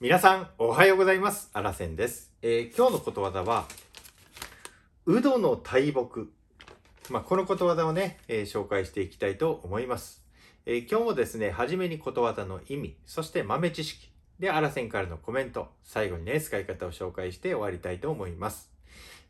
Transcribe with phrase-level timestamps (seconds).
[0.00, 1.50] 皆さん、おはようございます。
[1.52, 2.32] あらせんです。
[2.42, 3.66] えー今日のことわざは、
[5.06, 6.32] うどの大木。
[7.10, 10.24] まあ、このことわざをね、えー紹介していきたいと思います。
[10.66, 14.10] えー今日もですね、はじめにことわざの意味、そして豆知識、
[14.40, 18.73] で、あらせんからのコメント、最後にね、使い方を紹介して終わりたいと思います。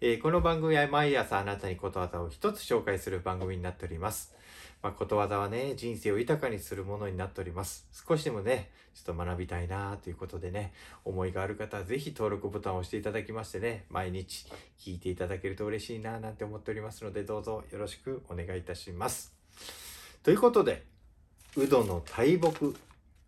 [0.00, 4.34] えーこの番組は毎朝あなたにことわざを一つ紹介する番組になっております。
[4.82, 7.86] まあ、ことわざはね、人生を豊かにするものになっております。
[8.06, 10.72] 少しでもね、ちょっと学びたいなということでね、
[11.04, 14.46] 思いがある方はぜひ登録ボタンを押していただきましてね、毎日
[14.78, 19.32] 聞いていただけると嬉しいななんて思っておりますので、どうぞよろしくお願いいたします。
[20.24, 20.84] ということで、
[21.56, 22.76] うどの大木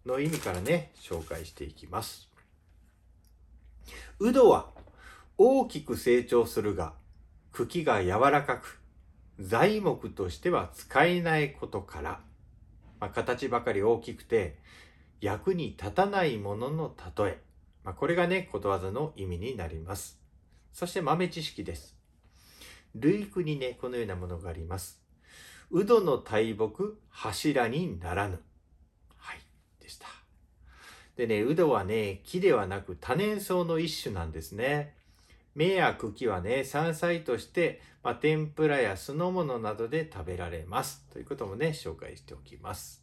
[0.05, 2.29] の意味からね、紹介していきます。
[4.19, 4.76] うどは
[5.39, 6.95] 大きく成長するが、
[7.53, 8.81] 茎が柔らかく、
[9.39, 12.21] 材木としては使えないことから、
[13.01, 14.59] まあ、形ばかり大きくて
[15.21, 17.43] 役に立たないものの例え、
[17.85, 20.19] まあ、これがねことわざの意味になります。
[20.73, 21.97] そして豆知識です。
[22.95, 25.03] 類句にねこのようなものがあります。
[25.71, 28.41] うどの大木柱にならぬ。
[29.19, 29.41] はい
[29.81, 30.07] でした。
[31.17, 34.95] でねうどはね木ではなく多年草の一種なんですね。
[35.57, 41.05] 芽や茎はね山菜として、まあ、天ぷらや酢の物などで食べられます。
[41.13, 43.03] ということもね紹介しておきます。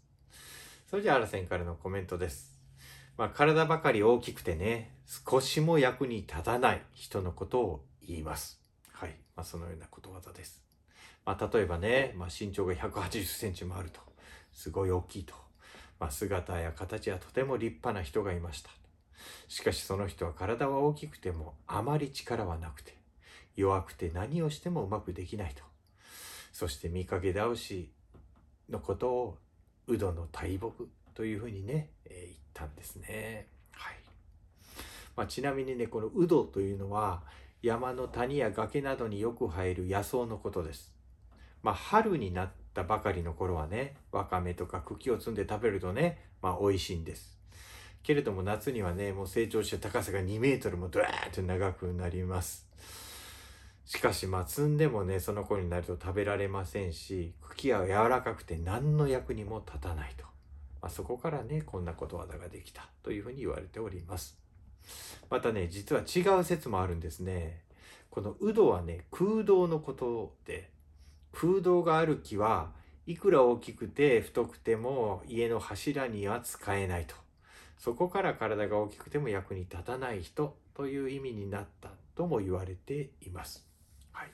[0.90, 2.60] それじゃああらせんからのコメントです、
[3.18, 4.96] まあ、体ばかり大きくてね
[5.28, 8.62] 少しも役に立たない人のことを言います。
[8.92, 10.64] はい、まあ、そのようなことわざです、
[11.26, 14.00] まあ、例えばね、まあ、身長が180センチもあると。
[14.54, 15.34] すごい大きいと、
[16.00, 18.70] まあ、姿や形はとても立派な人がいました。
[19.48, 22.96] しかしその人は体は大きくてもあまり力はなくて
[23.56, 25.64] 弱くて何をしてもうまくできないと
[26.52, 27.92] そして見かけ倒し
[28.70, 29.38] のことを
[29.88, 33.48] うどの大木というふうにね、えー言ったんですね。
[33.72, 33.96] はい
[35.16, 37.24] まあ、ちなみにねこのうどというのは
[37.62, 40.94] 山の谷や崖などによく生える野草のことです。
[41.64, 47.38] まあ、春になったばかりの頃はねわかめとか茎を摘んで食べるとね、まあ、美味しいんです。
[48.04, 52.68] けれども夏にはねもう成長して高さが2メートルもドワーッと長くなります。
[53.86, 60.24] しかしまあ摘んでもねその頃になると食べられませんし茎は柔らかくて何の役にも立たないと、
[60.82, 62.88] まあ、そこからねこんなことわざができた。
[63.02, 64.38] というふうに言われております。
[65.30, 67.62] またね実は違う説もあるんですね。
[68.10, 70.70] このウドはね空洞のことで
[71.32, 72.72] 空洞がある木は
[73.08, 77.23] いくら大きくて太くても家の柱には使えないと。
[77.84, 83.66] そこから体が大きくても役に立たない人という意味になったとも言われています。
[84.14, 84.30] はい。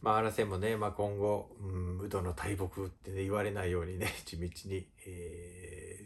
[0.00, 6.02] まあ、荒瀬もね、まあ、今後、うん、うどの大木って、ね、言われないようにね、 地道に、えー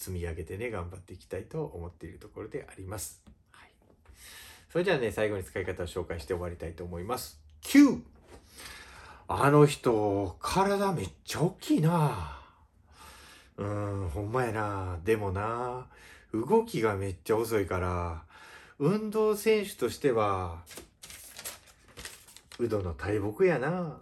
[0.00, 3.22] 積み上げてね、頑張っていきたいと思っているところであります。
[3.50, 3.70] はい。
[4.70, 7.38] それじゃあね、最後に使い方を紹介して終わりたいと思います。
[7.64, 8.00] 9!
[9.28, 12.39] あの人、体めっちゃ大きいな
[13.60, 14.98] うん、ほんまやな。
[15.04, 15.86] でもな、
[16.32, 18.22] 動きがめっちゃ遅いから、
[18.78, 20.62] 運動選手としては、
[22.58, 23.98] うどの大木やな。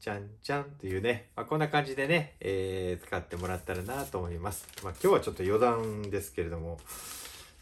[0.00, 4.66] じゃんじゃんっていうね、まあ、こんな感じでね、えー使ってもらったらなと思います。
[4.82, 6.78] まあ、今日はちょっと余談ですけれども、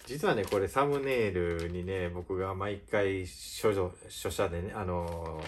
[0.06, 5.42] 実はね、これサムネイルにね、僕が毎回書書写でね、あの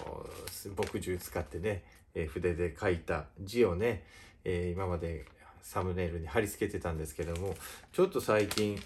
[0.51, 1.83] ー墨汁使ってね、
[2.13, 4.03] えー筆で書いた字をね、
[4.45, 5.25] えー今まで
[5.61, 7.55] サムネイルに貼り付けてたんですけども
[7.91, 8.79] ちょっと最近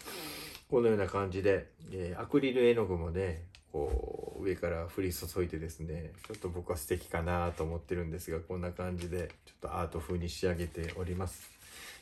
[0.69, 11.50] このような感じで、えーアクリル絵の具もねこう上から降り注いでですねちょっと僕は素敵かなと思ってるんですがこんな感じでちょっとアート風に仕上げております。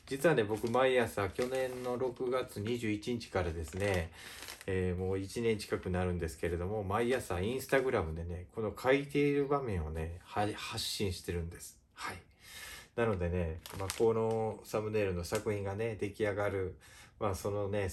[0.07, 4.11] 実はね僕毎朝去年の6月21日からですね、
[4.67, 11.77] えーもう1年近くなるんですけれども毎朝インスタグラムでねこの書いている場面をね発信してるんです。
[11.93, 12.30] はい。
[12.95, 16.75] なのでね、まあ、このサムネイルの作品がね出来上がる、
[17.19, 17.89] まあ、そのね、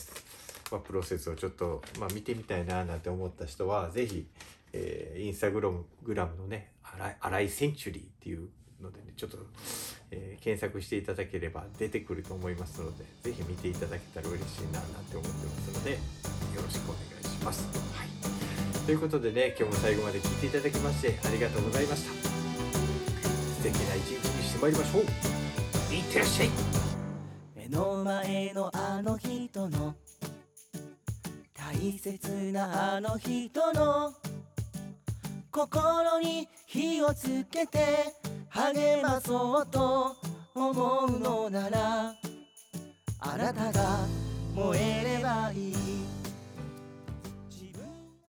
[0.70, 4.26] まあ、プロセスをちょっと、まあ、見てみたいななんて思った人はぜひ、
[4.72, 8.48] えーインスタグラムグラムのね「荒い荒いセンチュリー」っていう
[8.80, 9.38] のでねちょっと、
[10.10, 15.98] えー検索していただければ出てくると思いますのでぜひ見ていただけたら嬉しいななんて思ってますのでよ
[16.62, 17.66] ろしくお願いします。
[17.96, 22.12] はい、ということでね今日も最後まで聞いていただきましてありがとうございました。
[23.58, 24.27] 素敵な一日
[24.58, 25.94] にしてまいりましょう。
[25.94, 26.50] いってらっしゃい。
[27.54, 29.94] 目の前のあの人の
[31.54, 34.12] 大切なあの人の
[35.50, 37.78] 心に火をつけて
[38.48, 40.16] 励まそうと
[40.54, 42.14] 思うのなら
[43.20, 43.98] あなたが
[44.54, 46.17] 燃えればいい